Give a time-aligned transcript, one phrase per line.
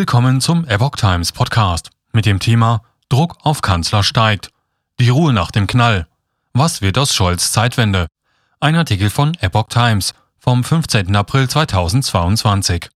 [0.00, 4.48] Willkommen zum Epoch Times Podcast mit dem Thema Druck auf Kanzler steigt.
[4.98, 6.06] Die Ruhe nach dem Knall.
[6.54, 8.06] Was wird aus Scholz Zeitwende?
[8.60, 11.14] Ein Artikel von Epoch Times vom 15.
[11.14, 12.88] April 2022.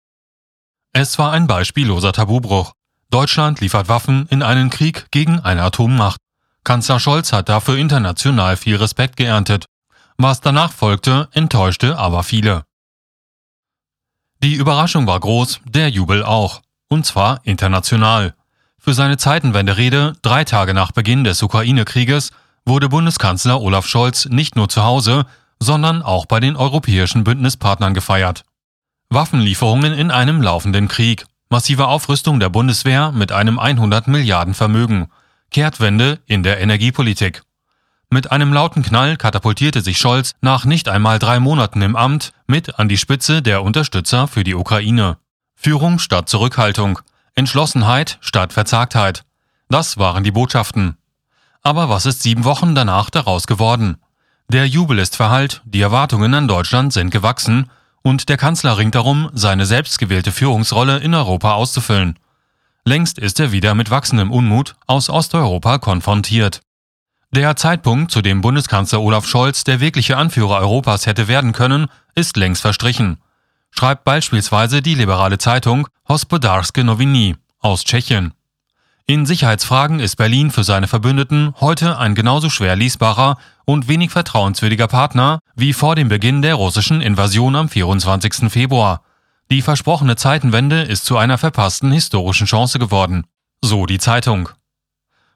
[0.95, 2.73] Es war ein beispielloser Tabubruch.
[3.11, 6.17] Deutschland liefert Waffen in einen Krieg gegen eine Atommacht.
[6.65, 9.67] Kanzler Scholz hat dafür international viel Respekt geerntet.
[10.17, 12.65] Was danach folgte, enttäuschte aber viele.
[14.43, 18.35] Die Überraschung war groß, der Jubel auch und zwar international.
[18.79, 22.31] Für seine Zeitenwende-Rede drei Tage nach Beginn des Ukraine-Krieges
[22.67, 25.27] wurde Bundeskanzler Olaf Scholz nicht nur zu Hause,
[25.59, 28.45] sondern auch bei den europäischen Bündnispartnern gefeiert.
[29.11, 35.09] Waffenlieferungen in einem laufenden Krieg, massive Aufrüstung der Bundeswehr mit einem 100 Milliarden Vermögen,
[35.51, 37.43] Kehrtwende in der Energiepolitik.
[38.11, 42.79] Mit einem lauten Knall katapultierte sich Scholz nach nicht einmal drei Monaten im Amt mit
[42.79, 45.17] an die Spitze der Unterstützer für die Ukraine.
[45.65, 46.99] Führung statt Zurückhaltung,
[47.35, 49.25] Entschlossenheit statt Verzagtheit.
[49.71, 50.99] Das waren die Botschaften.
[51.63, 53.97] Aber was ist sieben Wochen danach daraus geworden?
[54.51, 57.71] Der Jubel ist verhallt, die Erwartungen an Deutschland sind gewachsen
[58.03, 62.19] und der Kanzler ringt darum, seine selbstgewählte Führungsrolle in Europa auszufüllen.
[62.85, 66.61] Längst ist er wieder mit wachsendem Unmut aus Osteuropa konfrontiert.
[67.31, 72.37] Der Zeitpunkt, zu dem Bundeskanzler Olaf Scholz der wirkliche Anführer Europas hätte werden können, ist
[72.37, 73.17] längst verstrichen
[73.75, 78.33] schreibt beispielsweise die liberale Zeitung Hospodarske Noviny aus Tschechien.
[79.07, 84.87] In Sicherheitsfragen ist Berlin für seine Verbündeten heute ein genauso schwer lesbarer und wenig vertrauenswürdiger
[84.87, 88.51] Partner wie vor dem Beginn der russischen Invasion am 24.
[88.51, 89.03] Februar.
[89.51, 93.27] Die versprochene Zeitenwende ist zu einer verpassten historischen Chance geworden.
[93.61, 94.49] So die Zeitung.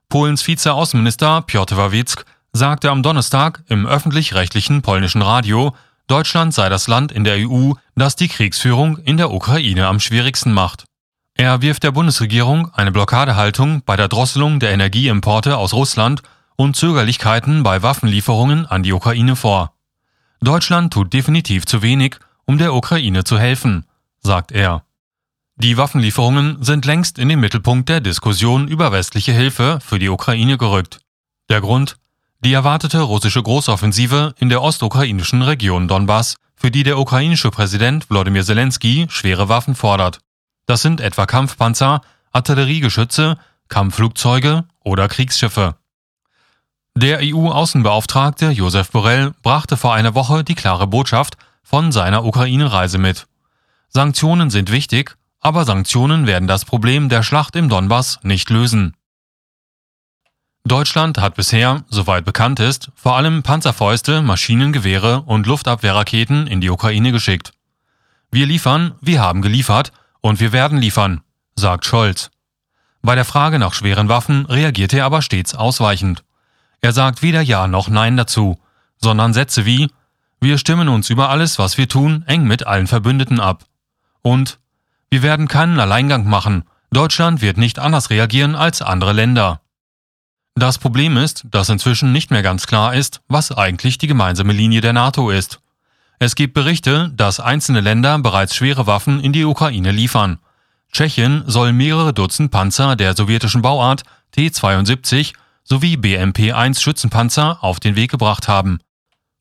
[0.08, 2.22] Polens Vizeaußenminister Piotr Wawicki
[2.52, 5.74] sagte am Donnerstag im öffentlich-rechtlichen polnischen Radio,
[6.08, 10.52] Deutschland sei das Land in der EU, das die Kriegsführung in der Ukraine am schwierigsten
[10.52, 10.84] macht.
[11.34, 16.22] Er wirft der Bundesregierung eine Blockadehaltung bei der Drosselung der Energieimporte aus Russland
[16.56, 19.74] und Zögerlichkeiten bei Waffenlieferungen an die Ukraine vor.
[20.40, 22.16] Deutschland tut definitiv zu wenig,
[22.46, 23.84] um der Ukraine zu helfen,
[24.20, 24.84] sagt er.
[25.56, 30.56] Die Waffenlieferungen sind längst in den Mittelpunkt der Diskussion über westliche Hilfe für die Ukraine
[30.56, 31.00] gerückt.
[31.50, 31.98] Der Grund
[32.44, 38.44] die erwartete russische Großoffensive in der ostukrainischen Region Donbass, für die der ukrainische Präsident Wladimir
[38.44, 40.20] Zelensky schwere Waffen fordert.
[40.66, 42.00] Das sind etwa Kampfpanzer,
[42.32, 43.38] Artilleriegeschütze,
[43.68, 45.76] Kampfflugzeuge oder Kriegsschiffe.
[46.94, 53.26] Der EU-Außenbeauftragte Josef Borrell brachte vor einer Woche die klare Botschaft von seiner Ukraine-Reise mit.
[53.88, 58.94] Sanktionen sind wichtig, aber Sanktionen werden das Problem der Schlacht im Donbass nicht lösen.
[60.64, 67.12] Deutschland hat bisher, soweit bekannt ist, vor allem Panzerfäuste, Maschinengewehre und Luftabwehrraketen in die Ukraine
[67.12, 67.52] geschickt.
[68.30, 71.22] Wir liefern, wir haben geliefert und wir werden liefern,
[71.54, 72.30] sagt Scholz.
[73.00, 76.24] Bei der Frage nach schweren Waffen reagiert er aber stets ausweichend.
[76.80, 78.58] Er sagt weder Ja noch Nein dazu,
[78.98, 79.90] sondern Sätze wie
[80.40, 83.64] Wir stimmen uns über alles, was wir tun, eng mit allen Verbündeten ab.
[84.22, 84.58] Und
[85.10, 89.60] Wir werden keinen Alleingang machen, Deutschland wird nicht anders reagieren als andere Länder.
[90.58, 94.80] Das Problem ist, dass inzwischen nicht mehr ganz klar ist, was eigentlich die gemeinsame Linie
[94.80, 95.60] der NATO ist.
[96.18, 100.40] Es gibt Berichte, dass einzelne Länder bereits schwere Waffen in die Ukraine liefern.
[100.90, 104.02] Tschechien soll mehrere Dutzend Panzer der sowjetischen Bauart
[104.32, 108.80] T-72 sowie BMP-1 Schützenpanzer auf den Weg gebracht haben.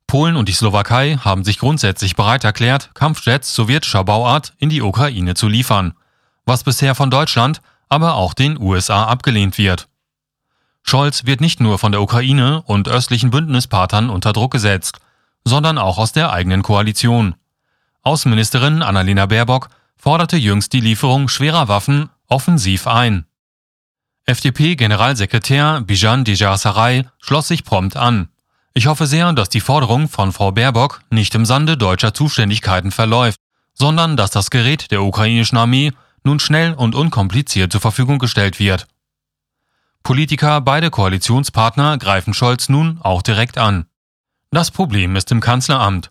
[0.06, 5.34] Polen und die Slowakei haben sich grundsätzlich bereit erklärt, Kampfjets sowjetischer Bauart in die Ukraine
[5.34, 5.96] zu liefern,
[6.46, 9.88] was bisher von Deutschland, aber auch den USA abgelehnt wird.
[10.90, 15.00] Scholz wird nicht nur von der Ukraine und östlichen Bündnispartnern unter Druck gesetzt,
[15.44, 17.36] sondern auch aus der eigenen Koalition.
[18.04, 23.26] Außenministerin Annalena Baerbock forderte jüngst die Lieferung schwerer Waffen offensiv ein.
[24.28, 28.30] FDP-Generalsekretär Bijan Dejarsaray schloss sich prompt an.
[28.74, 33.40] Ich hoffe sehr, dass die Forderung von Frau Baerbock nicht im Sande deutscher Zuständigkeiten verläuft,
[33.74, 35.92] sondern dass das Gerät der ukrainischen Armee
[36.24, 38.88] nun schnell und unkompliziert zur Verfügung gestellt wird.
[40.08, 43.88] Politiker beider Koalitionspartner greifen Scholz nun auch direkt an.
[44.52, 46.08] Das Problem ist im Kanzleramt,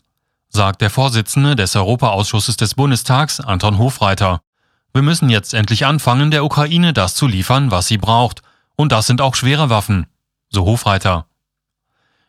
[0.50, 4.42] sagt der Vorsitzende des Europaausschusses des Bundestags, Anton Hofreiter.
[4.92, 8.42] Wir müssen jetzt endlich anfangen, der Ukraine das zu liefern, was sie braucht.
[8.76, 10.04] Und das sind auch schwere Waffen,
[10.50, 11.24] so Hofreiter.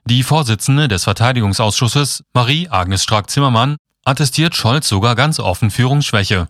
[0.05, 3.75] Die Vorsitzende des Verteidigungsausschusses, Marie-Agnes Strack-Zimmermann,
[4.05, 6.47] attestiert Scholz sogar ganz offen Führungsschwäche.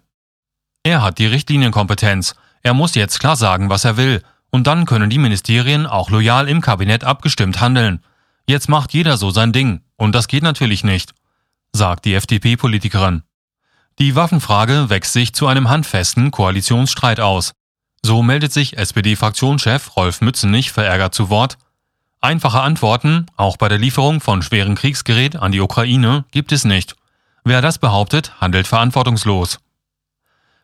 [0.83, 2.35] Er hat die Richtlinienkompetenz.
[2.61, 6.47] Er muss jetzt klar sagen, was er will und dann können die Ministerien auch loyal
[6.47, 8.01] im Kabinett abgestimmt handeln.
[8.45, 9.81] Jetzt macht jeder so sein Ding.
[9.97, 11.13] Und das geht natürlich nicht,
[11.73, 13.23] sagt die FDP-Politikerin.
[13.99, 17.53] Die Waffenfrage wächst sich zu einem handfesten Koalitionsstreit aus.
[18.03, 21.57] So meldet sich SPD-Fraktionschef Rolf Mützenich verärgert zu Wort.
[22.21, 26.95] Einfache Antworten, auch bei der Lieferung von schwerem Kriegsgerät an die Ukraine, gibt es nicht.
[27.43, 29.59] Wer das behauptet, handelt verantwortungslos.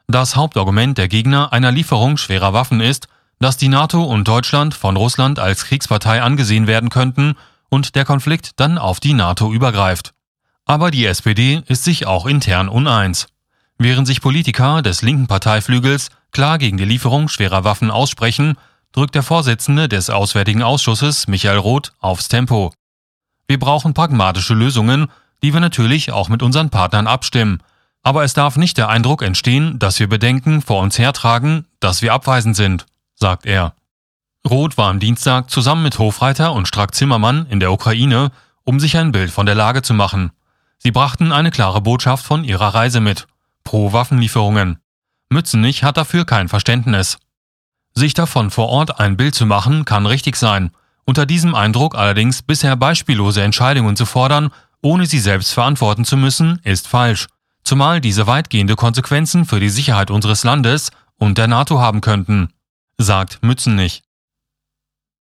[0.08, 3.08] Das Hauptargument der Gegner einer Lieferung schwerer Waffen ist,
[3.44, 7.36] dass die NATO und Deutschland von Russland als Kriegspartei angesehen werden könnten
[7.68, 10.14] und der Konflikt dann auf die NATO übergreift.
[10.64, 13.28] Aber die SPD ist sich auch intern uneins.
[13.78, 18.56] Während sich Politiker des linken Parteiflügels klar gegen die Lieferung schwerer Waffen aussprechen,
[18.94, 22.72] drückt der Vorsitzende des Auswärtigen Ausschusses, Michael Roth, aufs Tempo.
[23.50, 25.08] Wir brauchen pragmatische Lösungen,
[25.42, 27.60] die wir natürlich auch mit unseren Partnern abstimmen.
[28.04, 32.14] Aber es darf nicht der Eindruck entstehen, dass wir Bedenken vor uns hertragen, dass wir
[32.14, 32.86] abweisend sind,
[33.24, 33.74] sagt er.
[34.46, 38.32] Roth war am Dienstag zusammen mit Hofreiter und Strack Zimmermann in der Ukraine,
[38.66, 40.32] um sich ein Bild von der Lage zu machen.
[40.78, 43.28] Sie brachten eine klare Botschaft von ihrer Reise mit.
[43.64, 44.80] Pro Waffenlieferungen.
[45.30, 47.18] Mützenich hat dafür kein Verständnis.
[47.94, 50.72] Sich davon vor Ort ein Bild zu machen, kann richtig sein.
[51.06, 56.60] Unter diesem Eindruck allerdings bisher beispiellose Entscheidungen zu fordern, ohne sie selbst verantworten zu müssen,
[56.66, 57.28] ist falsch.
[57.64, 62.50] Zumal diese weitgehende Konsequenzen für die Sicherheit unseres Landes und der NATO haben könnten,
[62.98, 64.02] sagt Mützenich.